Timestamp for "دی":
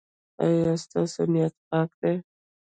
1.99-2.13